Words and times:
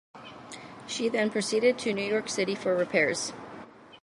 She 0.87 1.09
then 1.09 1.29
proceeded 1.29 1.77
to 1.77 1.93
New 1.93 2.01
York 2.01 2.27
City 2.27 2.55
for 2.55 2.75
repairs. 2.75 3.33